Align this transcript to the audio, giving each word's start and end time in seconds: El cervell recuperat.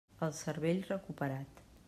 El 0.27 0.31
cervell 0.37 0.81
recuperat. 0.89 1.65